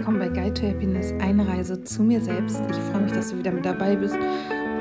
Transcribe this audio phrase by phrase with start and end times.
[0.00, 2.58] willkommen bei Guide to Happiness, eine Reise zu mir selbst.
[2.70, 4.16] Ich freue mich, dass du wieder mit dabei bist.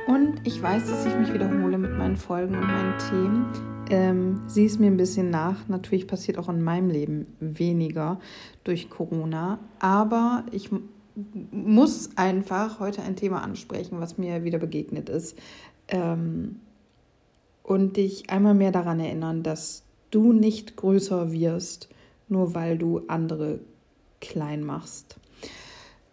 [0.08, 3.46] Und ich weiß, dass ich mich wiederhole mit meinen Folgen und meinen Themen.
[3.90, 5.68] Ähm, sieh es mir ein bisschen nach.
[5.68, 8.22] Natürlich passiert auch in meinem Leben weniger
[8.63, 9.60] durch Corona.
[9.79, 10.69] Aber ich
[11.51, 15.38] muss einfach heute ein Thema ansprechen, was mir wieder begegnet ist.
[15.90, 16.62] Ähm,
[17.62, 21.90] und dich einmal mehr daran erinnern, dass du nicht größer wirst,
[22.30, 23.59] nur weil du andere
[24.22, 25.18] klein machst.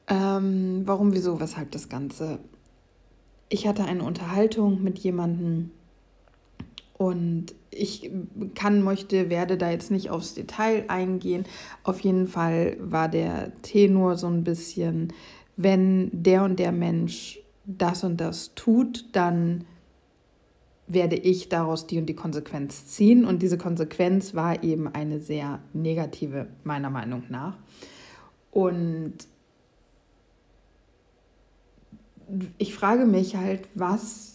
[0.09, 2.38] Ähm, warum, wieso, weshalb das Ganze?
[3.48, 5.70] Ich hatte eine Unterhaltung mit jemandem
[6.98, 8.10] und ich
[8.55, 11.45] kann, möchte, werde da jetzt nicht aufs Detail eingehen.
[11.82, 15.12] Auf jeden Fall war der Tenor so ein bisschen,
[15.57, 19.65] wenn der und der Mensch das und das tut, dann
[20.87, 23.24] werde ich daraus die und die Konsequenz ziehen.
[23.24, 27.59] Und diese Konsequenz war eben eine sehr negative, meiner Meinung nach.
[28.57, 29.12] Und
[32.57, 34.32] ich frage mich halt, was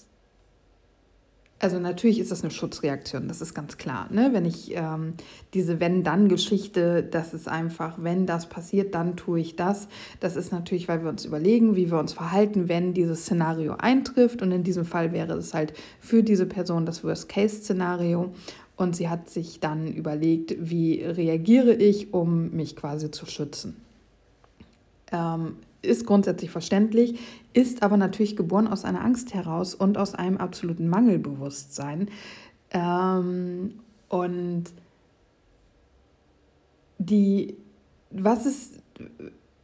[1.57, 4.07] also natürlich ist das eine Schutzreaktion, das ist ganz klar.
[4.11, 4.29] Ne?
[4.31, 5.13] Wenn ich ähm,
[5.55, 9.87] diese Wenn-Dann-Geschichte, das ist einfach, wenn das passiert, dann tue ich das.
[10.19, 14.41] Das ist natürlich, weil wir uns überlegen, wie wir uns verhalten, wenn dieses Szenario eintrifft.
[14.41, 18.33] Und in diesem Fall wäre es halt für diese Person das Worst-Case-Szenario.
[18.75, 23.75] Und sie hat sich dann überlegt, wie reagiere ich, um mich quasi zu schützen.
[25.11, 27.19] Ähm, ist grundsätzlich verständlich,
[27.53, 32.09] ist aber natürlich geboren aus einer Angst heraus und aus einem absoluten Mangelbewusstsein.
[32.71, 34.65] Ähm, und
[36.99, 37.55] die,
[38.11, 38.79] was ist,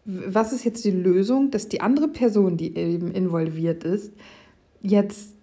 [0.05, 4.13] was ist jetzt die Lösung, dass die andere Person, die eben involviert ist,
[4.81, 5.35] jetzt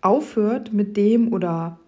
[0.00, 1.78] aufhört mit dem oder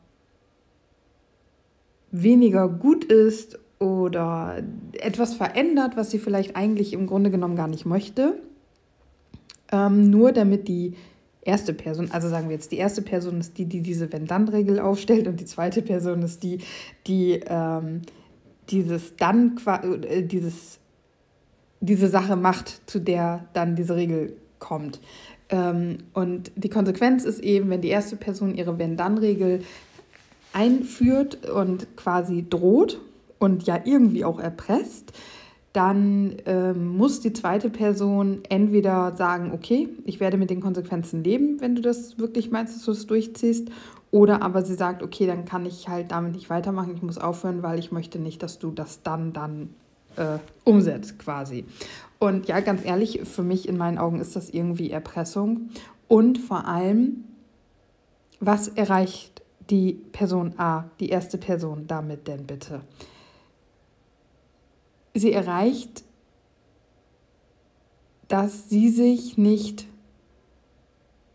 [2.12, 7.86] weniger gut ist oder etwas verändert, was sie vielleicht eigentlich im Grunde genommen gar nicht
[7.86, 8.40] möchte,
[9.72, 10.94] ähm, nur damit die
[11.42, 15.28] erste Person, also sagen wir jetzt, die erste Person ist die, die diese Wenn-Dann-Regel aufstellt
[15.28, 16.58] und die zweite Person ist die,
[17.06, 18.02] die ähm,
[18.70, 20.78] dieses dann, äh, dieses,
[21.80, 25.00] diese Sache macht, zu der dann diese Regel kommt.
[25.50, 29.62] Ähm, und die Konsequenz ist eben, wenn die erste Person ihre Wenn-Dann-Regel
[30.52, 33.00] einführt und quasi droht
[33.38, 35.12] und ja irgendwie auch erpresst,
[35.72, 41.60] dann ähm, muss die zweite Person entweder sagen, okay, ich werde mit den Konsequenzen leben,
[41.60, 43.70] wenn du das wirklich meinst, dass du es durchziehst,
[44.12, 47.64] oder aber sie sagt, okay, dann kann ich halt damit nicht weitermachen, ich muss aufhören,
[47.64, 49.70] weil ich möchte nicht, dass du das dann, dann
[50.14, 51.64] äh, umsetzt quasi.
[52.20, 55.70] Und ja, ganz ehrlich, für mich in meinen Augen ist das irgendwie Erpressung.
[56.06, 57.24] Und vor allem,
[58.38, 62.82] was erreicht die Person A, die erste Person damit denn bitte?
[65.14, 66.04] Sie erreicht,
[68.28, 69.86] dass sie sich nicht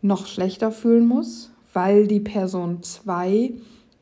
[0.02, 3.52] noch schlechter fühlen muss, weil die Person 2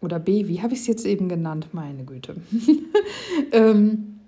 [0.00, 2.36] oder B, wie habe ich es jetzt eben genannt, meine Güte,
[3.52, 4.20] ähm,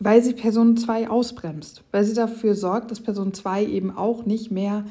[0.00, 4.50] weil sie Person 2 ausbremst, weil sie dafür sorgt, dass Person 2 eben auch nicht
[4.50, 4.84] mehr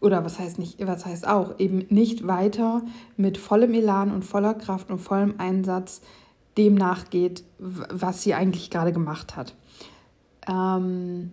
[0.00, 2.82] oder was heißt nicht, was heißt auch, eben nicht weiter
[3.16, 6.02] mit vollem Elan und voller Kraft und vollem Einsatz
[6.56, 9.54] dem nachgeht, was sie eigentlich gerade gemacht hat.
[10.48, 11.32] Ähm,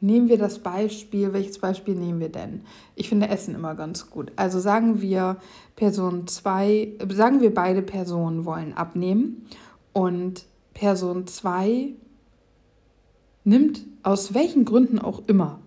[0.00, 2.62] nehmen wir das Beispiel, welches Beispiel nehmen wir denn?
[2.94, 4.32] Ich finde Essen immer ganz gut.
[4.36, 5.36] Also sagen wir
[5.76, 9.46] Person 2, sagen wir beide Personen wollen abnehmen
[9.92, 11.90] und Person 2
[13.44, 15.61] nimmt aus welchen Gründen auch immer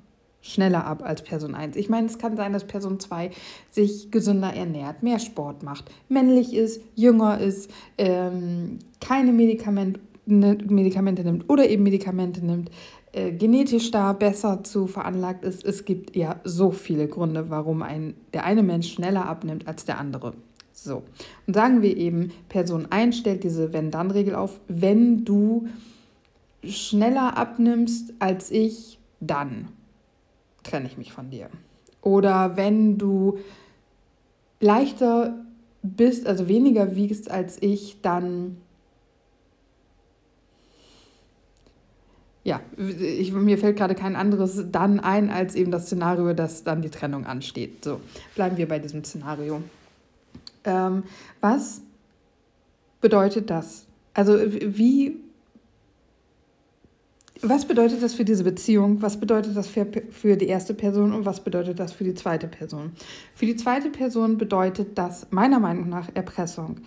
[0.46, 1.76] schneller ab als Person 1.
[1.76, 3.32] Ich meine, es kann sein, dass Person 2
[3.72, 11.50] sich gesünder ernährt, mehr Sport macht, männlich ist, jünger ist, ähm, keine Medikamente, Medikamente nimmt
[11.50, 12.70] oder eben Medikamente nimmt,
[13.12, 15.66] äh, genetisch da besser zu veranlagt ist.
[15.66, 19.98] Es gibt ja so viele Gründe, warum ein, der eine Mensch schneller abnimmt als der
[20.00, 20.34] andere.
[20.74, 21.04] So,
[21.48, 25.68] und sagen wir eben, Person 1 stellt diese Wenn-Dann-Regel auf, wenn du
[26.64, 29.70] schneller abnimmst als ich, dann
[30.66, 31.50] trenne ich mich von dir.
[32.02, 33.40] Oder wenn du
[34.60, 35.34] leichter
[35.82, 38.58] bist, also weniger wiegst als ich, dann
[42.44, 46.84] ja, ich, mir fällt gerade kein anderes dann ein als eben das Szenario, dass dann
[46.84, 47.84] die Trennung ansteht.
[47.84, 48.00] So,
[48.36, 49.64] bleiben wir bei diesem Szenario.
[50.64, 51.04] Ähm,
[51.42, 51.82] was
[53.02, 53.88] bedeutet das?
[54.14, 55.18] Also wie
[57.42, 59.02] was bedeutet das für diese Beziehung?
[59.02, 62.48] Was bedeutet das für, für die erste Person und was bedeutet das für die zweite
[62.48, 62.94] Person?
[63.34, 66.78] Für die zweite Person bedeutet das meiner Meinung nach Erpressung,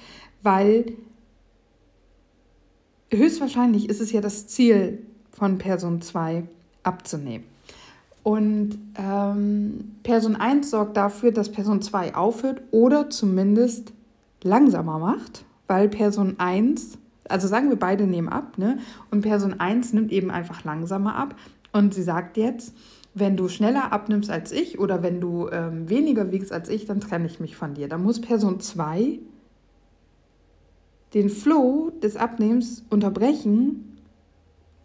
[0.42, 0.92] weil
[3.10, 4.98] höchstwahrscheinlich ist es ja das Ziel
[5.32, 6.44] von Person 2
[6.82, 7.44] abzunehmen.
[8.22, 13.92] Und ähm, Person 1 sorgt dafür, dass Person 2 aufhört oder zumindest
[14.42, 18.78] langsamer macht, weil Person 1, also sagen wir beide nehmen ab, ne?
[19.10, 21.34] Und Person 1 nimmt eben einfach langsamer ab.
[21.72, 22.74] Und sie sagt jetzt,
[23.14, 27.00] wenn du schneller abnimmst als ich oder wenn du ähm, weniger wiegst als ich, dann
[27.00, 27.88] trenne ich mich von dir.
[27.88, 29.18] Da muss Person 2
[31.14, 33.98] den Flow des Abnehmens unterbrechen,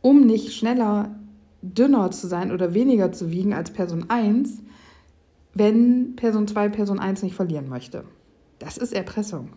[0.02, 1.16] um nicht schneller
[1.62, 4.62] dünner zu sein oder weniger zu wiegen als Person 1,
[5.54, 8.04] wenn Person 2 Person 1 nicht verlieren möchte.
[8.60, 9.50] Das ist Erpressung.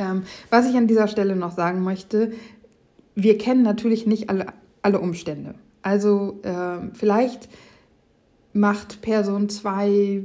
[0.00, 2.32] Ähm, was ich an dieser Stelle noch sagen möchte,
[3.14, 4.46] wir kennen natürlich nicht alle,
[4.82, 5.54] alle Umstände.
[5.82, 7.48] Also äh, vielleicht
[8.52, 10.24] macht Person 2,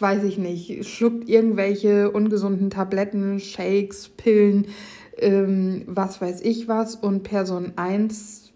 [0.00, 4.66] weiß ich nicht, schluckt irgendwelche ungesunden Tabletten, Shakes, Pillen,
[5.18, 8.52] ähm, was weiß ich was und Person 1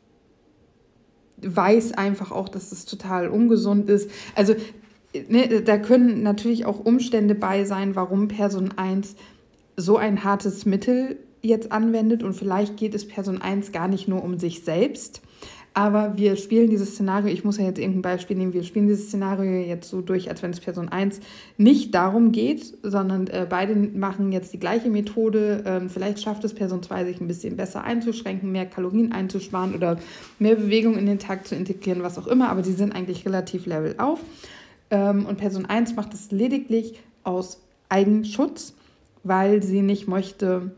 [1.47, 4.11] weiß einfach auch, dass es total ungesund ist.
[4.35, 4.55] Also
[5.29, 9.17] ne, da können natürlich auch Umstände bei sein, warum Person 1
[9.77, 14.25] so ein hartes Mittel jetzt anwendet und vielleicht geht es Person 1 gar nicht nur
[14.25, 15.21] um sich selbst,
[15.77, 19.09] aber wir spielen dieses Szenario, ich muss ja jetzt irgendein Beispiel nehmen, wir spielen dieses
[19.09, 21.19] Szenario jetzt so durch, als wenn es Person 1
[21.57, 25.65] nicht darum geht, sondern äh, beide machen jetzt die gleiche Methode.
[25.67, 29.99] Ähm, vielleicht schafft es Person 2, sich ein bisschen besser einzuschränken, mehr Kalorien einzusparen oder
[30.39, 33.67] mehr Bewegung in den Tag zu integrieren, was auch immer, aber die sind eigentlich relativ
[33.67, 34.21] level auf.
[34.93, 38.75] Ähm, und Person 1 macht es lediglich aus Eigenschutz,
[39.25, 40.71] weil sie nicht möchte,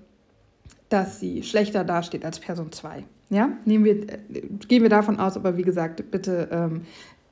[0.89, 3.05] dass sie schlechter dasteht als Person 2.
[3.29, 6.83] Ja, nehmen wir, äh, gehen wir davon aus, aber wie gesagt, bitte, ähm,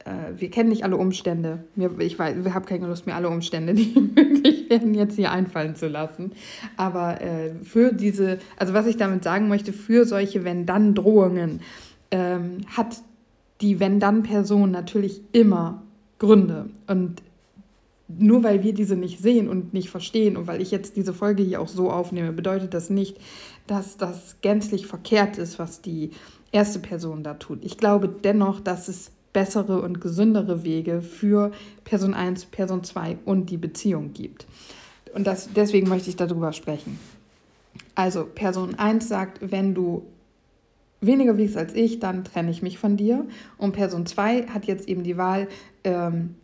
[0.05, 1.65] äh, wir kennen nicht alle Umstände.
[1.77, 5.31] Mir, ich weiß, ich habe keine Lust, mir alle Umstände, die möglich werden, jetzt hier
[5.31, 6.33] einfallen zu lassen.
[6.77, 11.61] Aber äh, für diese, also was ich damit sagen möchte, für solche Wenn-Dann-Drohungen
[12.11, 12.97] ähm, hat
[13.61, 15.83] die Wenn-Dann-Person natürlich immer
[16.19, 16.71] Gründe.
[16.89, 17.23] Und
[18.09, 21.43] nur weil wir diese nicht sehen und nicht verstehen und weil ich jetzt diese Folge
[21.43, 23.19] hier auch so aufnehme, bedeutet das nicht,
[23.67, 26.11] dass das gänzlich verkehrt ist, was die
[26.53, 27.65] erste Person da tut.
[27.65, 31.51] Ich glaube dennoch, dass es bessere und gesündere Wege für
[31.85, 34.47] Person 1, Person 2 und die Beziehung gibt.
[35.13, 36.99] Und das, deswegen möchte ich darüber sprechen.
[37.95, 40.05] Also Person 1 sagt, wenn du
[41.01, 43.27] weniger wiegst als ich, dann trenne ich mich von dir.
[43.59, 45.49] Und Person 2 hat jetzt eben die Wahl,
[45.83, 46.37] ähm,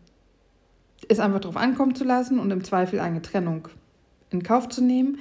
[1.08, 3.68] es einfach darauf ankommen zu lassen und im Zweifel eine Trennung
[4.30, 5.18] in Kauf zu nehmen.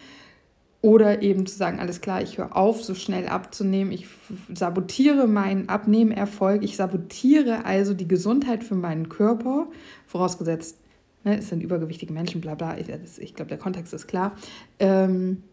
[0.81, 3.91] Oder eben zu sagen, alles klar, ich höre auf, so schnell abzunehmen.
[3.91, 4.07] Ich
[4.53, 6.63] sabotiere meinen Abnehmerfolg.
[6.63, 9.67] Ich sabotiere also die Gesundheit für meinen Körper.
[10.07, 10.77] Vorausgesetzt,
[11.25, 12.77] ne, es sind übergewichtige Menschen, bla bla.
[12.77, 12.87] Ich,
[13.17, 14.37] ich glaube, der Kontext ist klar.
[14.79, 15.43] Ähm,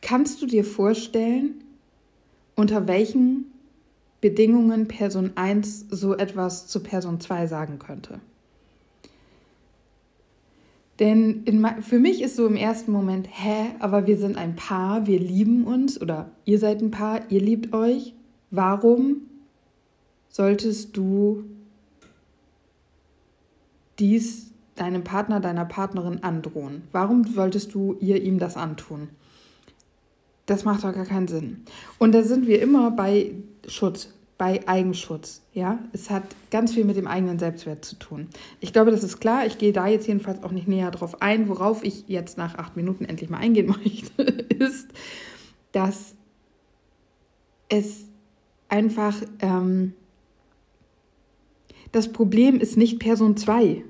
[0.00, 1.62] kannst du dir vorstellen,
[2.54, 3.47] unter welchen
[4.20, 8.20] Bedingungen Person 1 so etwas zu Person 2 sagen könnte.
[10.98, 15.06] Denn in, für mich ist so im ersten Moment, hä, aber wir sind ein Paar,
[15.06, 18.14] wir lieben uns oder ihr seid ein Paar, ihr liebt euch.
[18.50, 19.18] Warum
[20.28, 21.44] solltest du
[24.00, 26.82] dies deinem Partner, deiner Partnerin androhen?
[26.90, 29.08] Warum solltest du ihr ihm das antun?
[30.46, 31.64] Das macht doch gar keinen Sinn.
[31.98, 33.34] Und da sind wir immer bei
[33.68, 35.42] Schutz, bei Eigenschutz.
[35.52, 38.28] Ja, es hat ganz viel mit dem eigenen Selbstwert zu tun.
[38.60, 39.44] Ich glaube, das ist klar.
[39.44, 41.48] Ich gehe da jetzt jedenfalls auch nicht näher drauf ein.
[41.48, 44.88] Worauf ich jetzt nach acht Minuten endlich mal eingehen möchte, ist,
[45.72, 46.14] dass
[47.68, 48.04] es
[48.68, 49.92] einfach ähm,
[51.92, 53.82] das Problem ist nicht Person 2.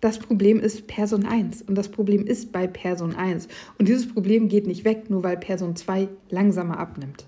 [0.00, 3.48] Das Problem ist Person 1 und das Problem ist bei Person 1.
[3.78, 7.24] Und dieses Problem geht nicht weg, nur weil Person 2 langsamer abnimmt.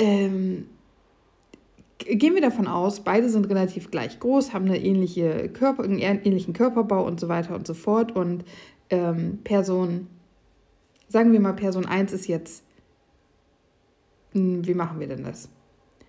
[0.00, 0.66] Ähm,
[1.98, 6.54] gehen wir davon aus, beide sind relativ gleich groß, haben eine ähnliche Körper, einen ähnlichen
[6.54, 8.16] Körperbau und so weiter und so fort.
[8.16, 8.44] Und
[8.88, 10.06] ähm, Person,
[11.08, 12.64] sagen wir mal, Person 1 ist jetzt,
[14.32, 15.50] hm, wie machen wir denn das?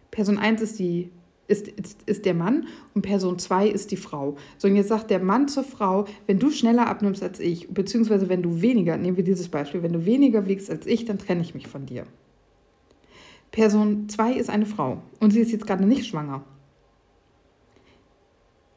[0.10, 1.12] Person 1 ist die
[1.48, 4.38] ist, ist, ist der Mann und Person 2 ist die Frau.
[4.57, 8.29] So, und jetzt sagt der Mann zur Frau, wenn du schneller abnimmst als ich, beziehungsweise
[8.29, 11.41] wenn du weniger, nehmen wir dieses Beispiel, wenn du weniger wiegst als ich, dann trenne
[11.41, 12.05] ich mich von dir.
[13.51, 16.43] Person 2 ist eine Frau und sie ist jetzt gerade nicht schwanger.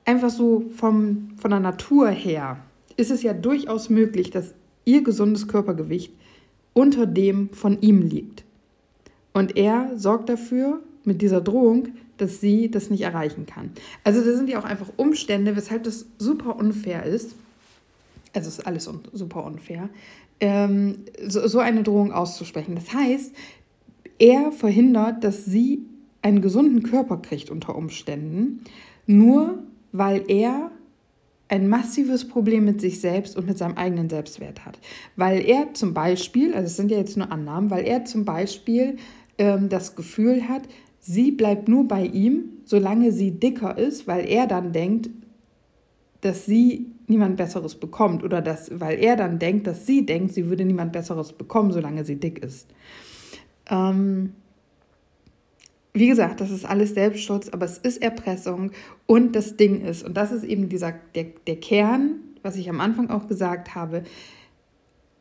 [0.04, 2.58] Einfach so vom, von der Natur her
[2.96, 4.54] ist es ja durchaus möglich, dass
[4.84, 6.12] ihr gesundes Körpergewicht
[6.72, 8.44] unter dem von ihm liegt.
[9.32, 11.88] Und er sorgt dafür mit dieser Drohung,
[12.18, 13.70] dass sie das nicht erreichen kann.
[14.04, 17.34] Also da sind ja auch einfach Umstände, weshalb das super unfair ist.
[18.34, 19.88] also ist alles un super unfair,
[20.40, 22.74] ähm, so, so eine Drohung auszusprechen.
[22.74, 23.34] Das heißt,
[24.18, 25.86] er verhindert, dass sie
[26.22, 28.64] einen gesunden Körper kriegt unter Umständen,
[29.06, 30.70] nur weil er
[31.48, 34.78] ein massives Problem mit sich selbst und mit seinem eigenen Selbstwert hat.
[35.16, 38.96] Weil er zum Beispiel, also es sind ja jetzt nur Annahmen, weil er zum Beispiel
[39.38, 40.62] ähm, das Gefühl hat,
[41.00, 45.10] sie bleibt nur bei ihm, solange sie dicker ist, weil er dann denkt,
[46.22, 50.48] dass sie niemand Besseres bekommt oder dass, weil er dann denkt, dass sie denkt, sie
[50.48, 52.68] würde niemand Besseres bekommen, solange sie dick ist.
[53.70, 54.34] Ähm,
[55.92, 58.72] wie gesagt, das ist alles Selbstschutz, aber es ist Erpressung
[59.06, 62.80] und das Ding ist, und das ist eben dieser, der, der Kern, was ich am
[62.80, 64.02] Anfang auch gesagt habe,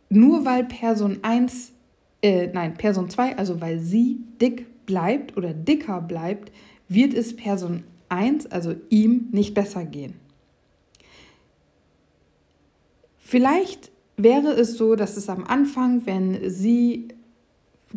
[0.10, 1.74] nur weil Person 1,
[2.22, 6.52] äh, nein, Person 2, also weil sie dick bleibt oder dicker bleibt,
[6.90, 10.16] wird es Person 1, also ihm, nicht besser gehen.
[13.18, 17.08] Vielleicht wäre es so, dass es am Anfang, wenn sie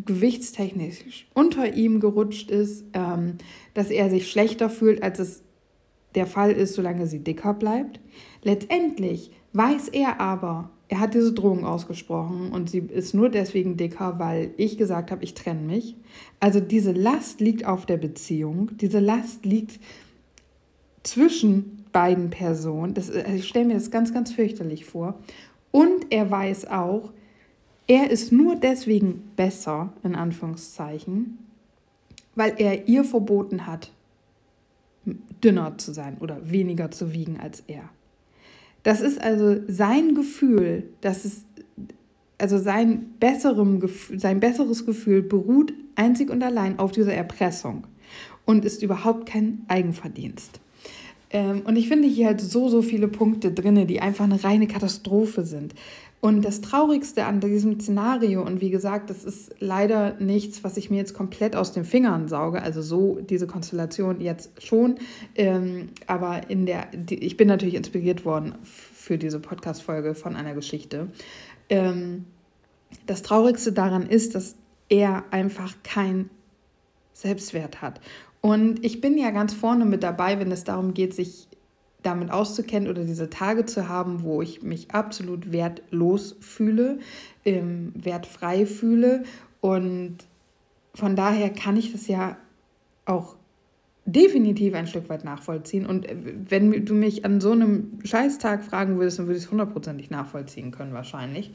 [0.05, 3.35] gewichtstechnisch unter ihm gerutscht ist, ähm,
[3.73, 5.43] dass er sich schlechter fühlt, als es
[6.15, 7.99] der Fall ist, solange sie dicker bleibt.
[8.43, 14.19] Letztendlich weiß er aber, er hat diese Drohung ausgesprochen und sie ist nur deswegen dicker,
[14.19, 15.95] weil ich gesagt habe, ich trenne mich.
[16.39, 19.79] Also diese Last liegt auf der Beziehung, diese Last liegt
[21.03, 22.93] zwischen beiden Personen.
[22.93, 25.19] Das, also ich stelle mir das ganz, ganz fürchterlich vor.
[25.71, 27.11] Und er weiß auch,
[27.87, 31.37] er ist nur deswegen besser, in Anführungszeichen,
[32.35, 33.91] weil er ihr verboten hat,
[35.43, 37.89] dünner zu sein oder weniger zu wiegen als er.
[38.83, 41.45] Das ist also sein Gefühl, dass es,
[42.37, 43.81] also sein, besserem,
[44.15, 47.85] sein besseres Gefühl beruht einzig und allein auf dieser Erpressung
[48.45, 50.59] und ist überhaupt kein Eigenverdienst.
[51.29, 54.67] Ähm, und ich finde hier halt so, so viele Punkte drin, die einfach eine reine
[54.67, 55.73] Katastrophe sind.
[56.19, 60.89] Und das Traurigste an diesem Szenario, und wie gesagt, das ist leider nichts, was ich
[60.89, 64.95] mir jetzt komplett aus den Fingern sauge, also so diese Konstellation jetzt schon,
[65.35, 70.55] ähm, aber in der, die, ich bin natürlich inspiriert worden für diese Podcast-Folge von einer
[70.55, 71.07] Geschichte.
[71.69, 72.25] Ähm,
[73.05, 74.55] das Traurigste daran ist, dass
[74.89, 76.31] er einfach kein
[77.13, 78.01] Selbstwert hat.
[78.41, 81.47] Und ich bin ja ganz vorne mit dabei, wenn es darum geht, sich
[82.03, 86.99] damit auszukennen oder diese Tage zu haben, wo ich mich absolut wertlos fühle,
[87.43, 89.23] ähm, wertfrei fühle.
[89.59, 90.17] Und
[90.93, 92.37] von daher kann ich das ja
[93.05, 93.35] auch
[94.05, 95.85] definitiv ein Stück weit nachvollziehen.
[95.85, 96.15] Und äh,
[96.49, 100.71] wenn du mich an so einem Scheißtag fragen würdest, dann würde ich es hundertprozentig nachvollziehen
[100.71, 101.51] können wahrscheinlich.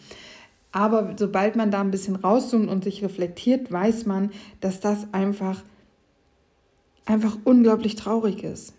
[0.70, 5.62] Aber sobald man da ein bisschen rauszoomt und sich reflektiert, weiß man, dass das einfach,
[7.04, 8.75] einfach unglaublich traurig ist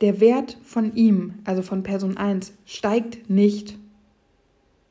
[0.00, 3.78] der Wert von ihm, also von Person 1, steigt nicht,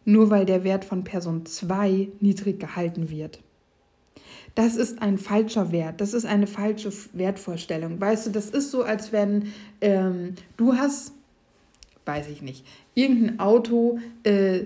[0.04, 3.40] nur weil der Wert von Person 2 niedrig gehalten wird.
[4.56, 8.00] Das ist ein falscher Wert, das ist eine falsche Wertvorstellung.
[8.00, 9.52] Weißt du, das ist so, als wenn
[9.82, 11.12] ähm, du hast,
[12.06, 14.66] weiß ich nicht, irgendein Auto, äh,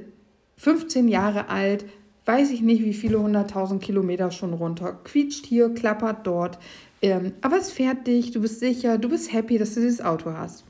[0.57, 1.85] 15 Jahre alt,
[2.29, 6.59] weiß ich nicht, wie viele hunderttausend Kilometer schon runter, quietscht hier, klappert dort,
[7.01, 10.31] ähm, aber es fährt dich, du bist sicher, du bist happy, dass du dieses Auto
[10.33, 10.63] hast.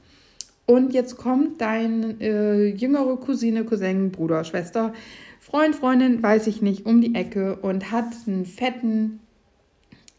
[0.65, 4.93] Und jetzt kommt dein äh, jüngere Cousine, Cousin, Bruder, Schwester,
[5.41, 9.19] Freund, Freundin, weiß ich nicht, um die Ecke und hat einen fetten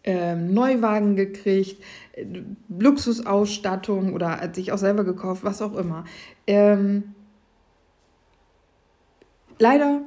[0.04, 1.82] ähm, Neuwagen gekriegt,
[2.12, 2.26] äh,
[2.68, 6.04] Luxusausstattung oder hat sich auch selber gekauft, was auch immer.
[6.46, 7.14] Ähm,
[9.58, 10.02] leider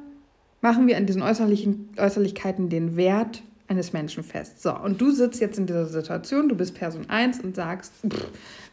[0.64, 4.62] machen wir an diesen äußerlichen Äußerlichkeiten den Wert eines Menschen fest.
[4.62, 8.28] So, und du sitzt jetzt in dieser Situation, du bist Person 1 und sagst, pff,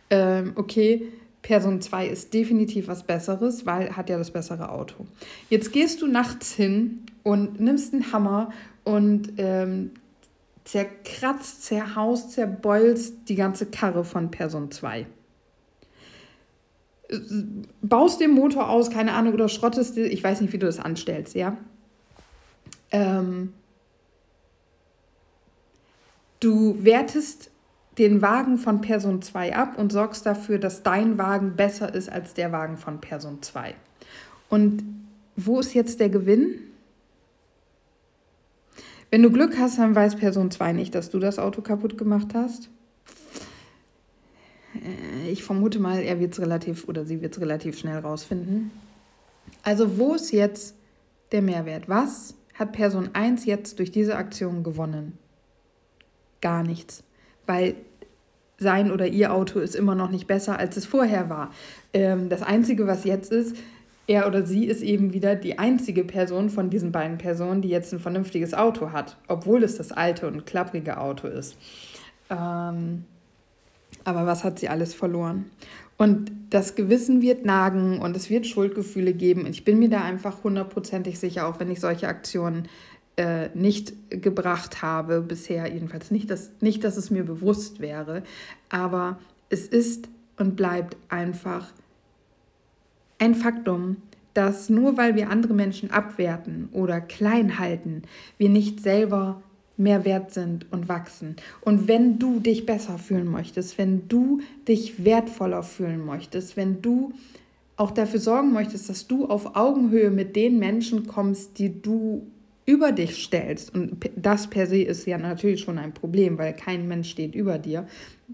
[0.09, 1.09] ähm, okay,
[1.41, 5.05] Person 2 ist definitiv was Besseres, weil hat ja das bessere Auto.
[5.49, 8.53] Jetzt gehst du nachts hin und nimmst einen Hammer
[8.85, 9.91] und ähm,
[10.63, 15.07] zerkratzt, zerhaust, zerbeulst die ganze Karre von Person 2.
[17.81, 21.35] Baust den Motor aus, keine Ahnung, oder schrottest, ich weiß nicht, wie du das anstellst,
[21.35, 21.57] ja.
[22.91, 23.53] Ähm,
[26.41, 27.51] Du wertest
[27.99, 32.33] den Wagen von Person 2 ab und sorgst dafür, dass dein Wagen besser ist als
[32.33, 33.75] der Wagen von Person 2.
[34.49, 34.83] Und
[35.35, 36.55] wo ist jetzt der Gewinn?
[39.11, 42.29] Wenn du Glück hast, dann weiß Person 2 nicht, dass du das Auto kaputt gemacht
[42.33, 42.69] hast.
[44.73, 48.71] Äh, ich vermute mal, er wird es relativ oder sie wird es relativ schnell rausfinden.
[49.61, 50.75] Also wo ist jetzt
[51.31, 51.87] der Mehrwert?
[51.87, 55.17] Was hat Person 1 jetzt durch diese Aktion gewonnen?
[56.41, 57.03] gar nichts,
[57.45, 57.75] weil
[58.57, 61.51] sein oder ihr Auto ist immer noch nicht besser, als es vorher war.
[61.93, 63.55] Ähm, das Einzige, was jetzt ist,
[64.07, 67.93] er oder sie ist eben wieder die einzige Person von diesen beiden Personen, die jetzt
[67.93, 71.55] ein vernünftiges Auto hat, obwohl es das alte und klapprige Auto ist.
[72.29, 73.05] Ähm,
[74.03, 75.45] aber was hat sie alles verloren?
[76.01, 79.45] Und das Gewissen wird nagen und es wird Schuldgefühle geben.
[79.45, 82.67] Ich bin mir da einfach hundertprozentig sicher, auch wenn ich solche Aktionen
[83.17, 88.23] äh, nicht gebracht habe bisher, jedenfalls nicht dass, nicht, dass es mir bewusst wäre.
[88.69, 91.71] Aber es ist und bleibt einfach
[93.19, 93.97] ein Faktum,
[94.33, 98.01] dass nur weil wir andere Menschen abwerten oder klein halten,
[98.39, 99.43] wir nicht selber
[99.81, 101.35] mehr wert sind und wachsen.
[101.61, 107.13] Und wenn du dich besser fühlen möchtest, wenn du dich wertvoller fühlen möchtest, wenn du
[107.77, 112.27] auch dafür sorgen möchtest, dass du auf Augenhöhe mit den Menschen kommst, die du
[112.65, 116.87] über dich stellst, und das per se ist ja natürlich schon ein Problem, weil kein
[116.87, 117.87] Mensch steht über dir,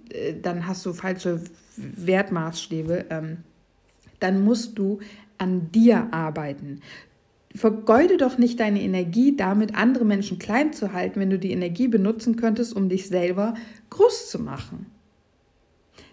[0.10, 1.42] äh, dann hast du falsche
[1.78, 3.06] Wertmaßstäbe.
[3.10, 3.38] Ähm,
[4.20, 5.00] dann musst du
[5.38, 6.82] an dir arbeiten.
[7.58, 11.88] Vergeude doch nicht deine Energie damit, andere Menschen klein zu halten, wenn du die Energie
[11.88, 13.56] benutzen könntest, um dich selber
[13.90, 14.86] groß zu machen.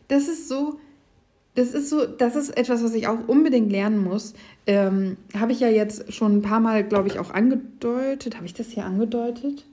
[0.08, 0.78] Das ist so,
[1.54, 4.34] das ist so, das ist etwas, was ich auch unbedingt lernen muss.
[4.66, 8.36] Ähm, Habe ich ja jetzt schon ein paar Mal, glaube ich, auch angedeutet.
[8.36, 9.64] Habe ich das hier angedeutet?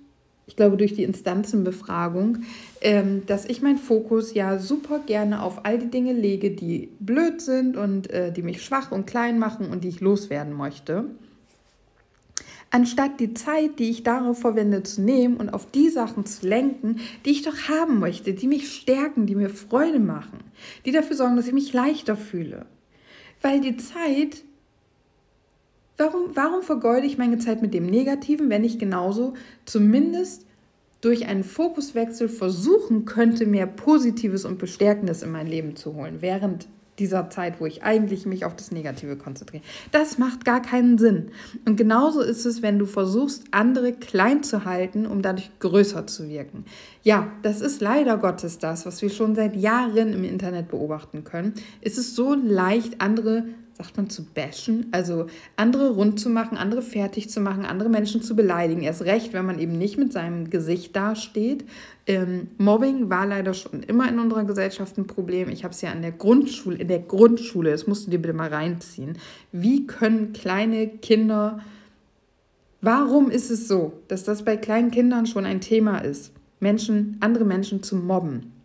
[0.51, 2.40] ich glaube durch die Instanzenbefragung,
[2.82, 7.40] ähm, dass ich meinen Fokus ja super gerne auf all die Dinge lege, die blöd
[7.40, 11.06] sind und äh, die mich schwach und klein machen und die ich loswerden möchte.
[12.72, 17.01] Anstatt die Zeit, die ich darauf verwende, zu nehmen und auf die Sachen zu lenken,
[17.25, 20.40] die ich doch haben möchte, die mich stärken, die mir Freude machen,
[20.86, 22.66] die dafür sorgen, dass ich mich leichter fühle.
[23.42, 24.44] Weil die Zeit
[26.01, 29.36] Warum, warum vergeude ich meine Zeit mit dem Negativen, wenn ich genauso
[29.66, 30.48] zumindest
[31.01, 36.68] durch einen Fokuswechsel versuchen könnte, mehr Positives und Bestärkendes in mein Leben zu holen, während
[37.00, 39.64] dieser Zeit, wo ich eigentlich mich auf das Negative konzentriere.
[39.92, 41.32] Das macht gar keinen Sinn.
[41.66, 46.30] Und genauso ist es, wenn du versuchst, andere klein zu halten, um dadurch größer zu
[46.30, 46.66] wirken.
[47.04, 51.54] Ja, das ist leider Gottes das, was wir schon seit Jahren im Internet beobachten können.
[51.82, 56.81] Es ist so leicht, andere sagt man, zu bashen, also andere rund zu machen, andere
[56.81, 58.81] fertig zu machen, andere Menschen zu beleidigen.
[58.81, 61.66] Erst recht, wenn man eben nicht mit seinem Gesicht dasteht.
[62.05, 65.50] Ähm, Mobbing war leider schon immer in unserer Gesellschaft ein Problem.
[65.50, 68.34] Ich habe es ja an der Grundschule, in der Grundschule, das musst du dir bitte
[68.34, 69.18] mal reinziehen.
[69.51, 71.60] Wie können kleine Kinder,
[72.81, 77.46] warum ist es so, dass das bei kleinen Kindern schon ein Thema ist, Menschen, andere
[77.46, 78.61] Menschen zu mobben?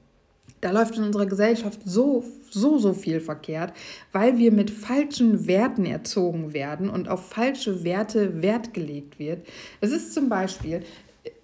[0.60, 3.72] Da läuft in unserer Gesellschaft so, so, so viel verkehrt,
[4.12, 9.46] weil wir mit falschen Werten erzogen werden und auf falsche Werte Wert gelegt wird.
[9.80, 10.80] Es ist zum Beispiel,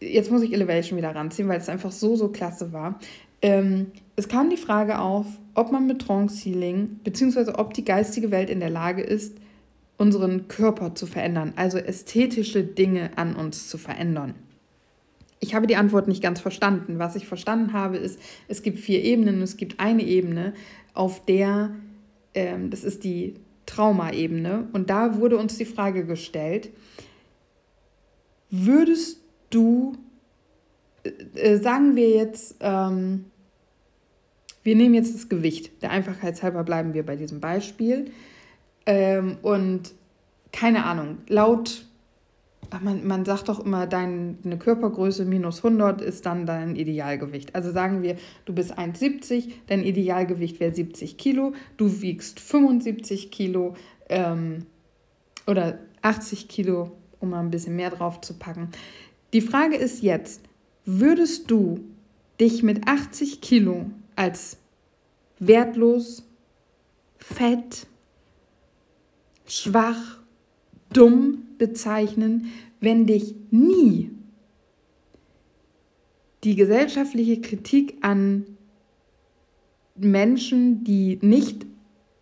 [0.00, 2.98] jetzt muss ich Elevation wieder ranziehen, weil es einfach so, so klasse war.
[3.42, 8.30] Ähm, es kam die Frage auf, ob man mit Trance Healing, beziehungsweise ob die geistige
[8.30, 9.36] Welt in der Lage ist,
[9.98, 14.34] unseren Körper zu verändern, also ästhetische Dinge an uns zu verändern.
[15.42, 17.00] Ich habe die Antwort nicht ganz verstanden.
[17.00, 19.42] Was ich verstanden habe, ist, es gibt vier Ebenen.
[19.42, 20.54] Es gibt eine Ebene,
[20.94, 21.74] auf der,
[22.32, 23.34] ähm, das ist die
[23.66, 24.68] Trauma-Ebene.
[24.72, 26.70] Und da wurde uns die Frage gestellt,
[28.50, 29.96] würdest du,
[31.02, 33.24] äh, äh, sagen wir jetzt, ähm,
[34.62, 35.82] wir nehmen jetzt das Gewicht.
[35.82, 38.12] Der Einfachheit halber bleiben wir bei diesem Beispiel.
[38.86, 39.92] Ähm, und
[40.52, 41.84] keine Ahnung, laut
[42.80, 47.54] man, man sagt doch immer, deine Körpergröße minus 100 ist dann dein Idealgewicht.
[47.54, 53.74] Also sagen wir, du bist 1,70, dein Idealgewicht wäre 70 Kilo, du wiegst 75 Kilo
[54.08, 54.66] ähm,
[55.46, 58.68] oder 80 Kilo, um mal ein bisschen mehr drauf zu packen.
[59.32, 60.42] Die Frage ist jetzt,
[60.84, 61.80] würdest du
[62.40, 64.58] dich mit 80 Kilo als
[65.38, 66.24] wertlos,
[67.18, 67.86] fett,
[69.46, 70.21] schwach,
[70.92, 74.10] dumm bezeichnen, wenn dich nie
[76.44, 78.44] die gesellschaftliche Kritik an
[79.94, 81.66] Menschen, die nicht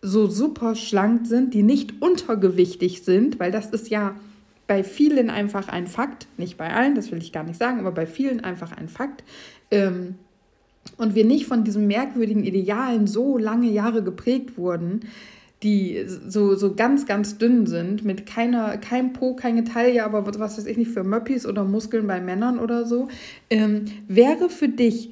[0.03, 4.15] so super schlank sind, die nicht untergewichtig sind, weil das ist ja
[4.67, 7.93] bei vielen einfach ein Fakt, nicht bei allen, das will ich gar nicht sagen, aber
[7.93, 9.25] bei vielen einfach ein Fakt.
[9.71, 10.15] Ähm,
[10.97, 15.01] und wir nicht von diesem merkwürdigen Idealen so lange Jahre geprägt wurden,
[15.63, 20.57] die so, so ganz, ganz dünn sind, mit keiner, kein Po, keine Taille, aber was
[20.57, 23.09] weiß ich nicht, für Möppis oder Muskeln bei Männern oder so,
[23.51, 25.11] ähm, wäre für dich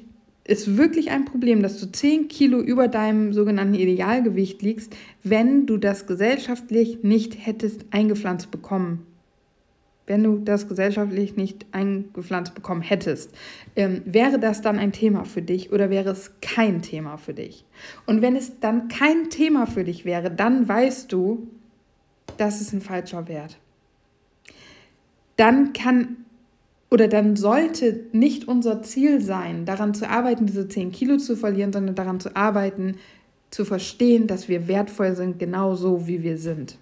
[0.49, 5.77] ist wirklich ein Problem, dass du 10 Kilo über deinem sogenannten Idealgewicht liegst, wenn du
[5.77, 9.05] das gesellschaftlich nicht hättest eingepflanzt bekommen.
[10.09, 13.31] Wenn du das gesellschaftlich nicht eingepflanzt bekommen hättest,
[13.75, 17.63] ähm, wäre das dann ein Thema für dich oder wäre es kein Thema für dich?
[18.07, 21.47] Und wenn es dann kein Thema für dich wäre, dann weißt du,
[22.37, 23.59] das ist ein falscher Wert.
[25.35, 26.25] Dann kann
[26.89, 31.71] oder dann sollte nicht unser Ziel sein, daran zu arbeiten, diese 10 Kilo zu verlieren,
[31.71, 32.95] sondern daran zu arbeiten,
[33.51, 36.79] zu verstehen, dass wir wertvoll sind, genauso wie wir sind.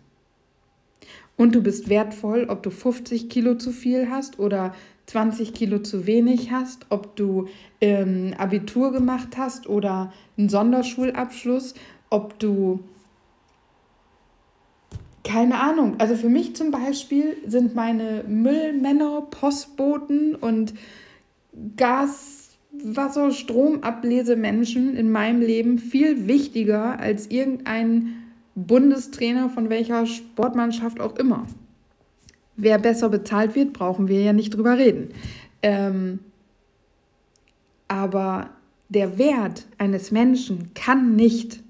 [1.37, 4.73] Und du bist wertvoll, ob du 50 Kilo zu viel hast oder
[5.05, 7.47] 20 Kilo zu wenig hast, ob du
[7.79, 11.75] ähm, Abitur gemacht hast oder einen Sonderschulabschluss,
[12.09, 12.79] ob du
[15.23, 15.95] keine Ahnung.
[15.99, 20.73] Also für mich zum Beispiel sind meine Müllmänner, Postboten und
[21.75, 28.16] Gas, Wasser, Stromablesemenschen in meinem Leben viel wichtiger als irgendein
[28.57, 31.45] Bundestrainer von welcher Sportmannschaft auch immer.
[32.55, 35.09] Wer besser bezahlt wird, brauchen wir ja nicht drüber reden.
[35.61, 36.19] Ähm,
[37.87, 38.49] aber
[38.89, 41.61] der Wert eines Menschen kann nicht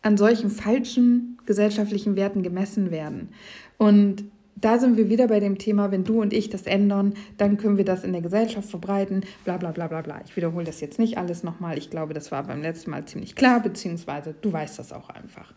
[0.00, 3.28] an solchen falschen gesellschaftlichen Werten gemessen werden.
[3.76, 4.24] Und
[4.62, 7.76] da sind wir wieder bei dem Thema, wenn du und ich das ändern, dann können
[7.76, 10.20] wir das in der Gesellschaft verbreiten, bla bla bla bla bla.
[10.24, 11.76] Ich wiederhole das jetzt nicht alles nochmal.
[11.76, 15.52] Ich glaube, das war beim letzten Mal ziemlich klar, beziehungsweise du weißt das auch einfach.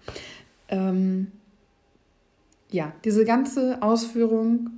[0.67, 1.27] Ähm
[2.71, 4.71] ja, diese ganze Ausführung,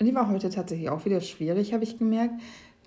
[0.00, 2.34] die war heute tatsächlich auch wieder schwierig, habe ich gemerkt.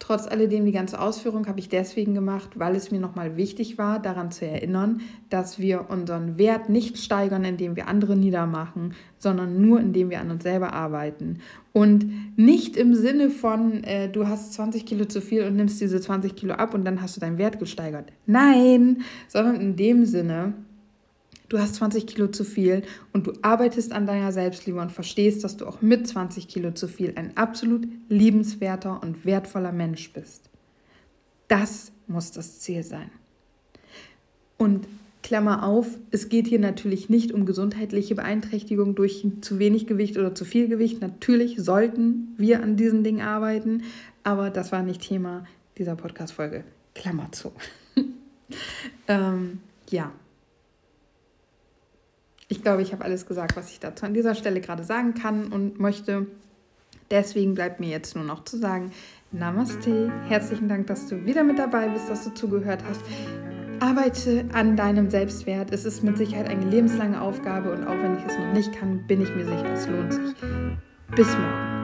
[0.01, 4.01] Trotz alledem, die ganze Ausführung habe ich deswegen gemacht, weil es mir nochmal wichtig war,
[4.01, 9.79] daran zu erinnern, dass wir unseren Wert nicht steigern, indem wir andere niedermachen, sondern nur
[9.79, 11.37] indem wir an uns selber arbeiten.
[11.71, 16.01] Und nicht im Sinne von, äh, du hast 20 Kilo zu viel und nimmst diese
[16.01, 18.11] 20 Kilo ab und dann hast du deinen Wert gesteigert.
[18.25, 20.53] Nein, sondern in dem Sinne,
[21.51, 25.57] du hast 20 Kilo zu viel und du arbeitest an deiner Selbstliebe und verstehst, dass
[25.57, 30.49] du auch mit 20 Kilo zu viel ein absolut liebenswerter und wertvoller Mensch bist.
[31.49, 33.11] Das muss das Ziel sein.
[34.57, 34.87] Und
[35.23, 40.33] Klammer auf, es geht hier natürlich nicht um gesundheitliche Beeinträchtigung durch zu wenig Gewicht oder
[40.33, 41.01] zu viel Gewicht.
[41.01, 43.83] Natürlich sollten wir an diesen Dingen arbeiten,
[44.23, 45.45] aber das war nicht Thema
[45.77, 46.63] dieser Podcast-Folge.
[46.95, 47.51] Klammer zu.
[49.07, 49.59] ähm,
[49.89, 50.11] ja,
[52.51, 55.47] ich glaube, ich habe alles gesagt, was ich dazu an dieser Stelle gerade sagen kann
[55.53, 56.27] und möchte.
[57.09, 58.91] Deswegen bleibt mir jetzt nur noch zu sagen,
[59.31, 63.01] Namaste, herzlichen Dank, dass du wieder mit dabei bist, dass du zugehört hast.
[63.79, 65.73] Arbeite an deinem Selbstwert.
[65.73, 69.07] Es ist mit Sicherheit eine lebenslange Aufgabe und auch wenn ich es noch nicht kann,
[69.07, 70.35] bin ich mir sicher, es lohnt sich.
[71.15, 71.80] Bis morgen.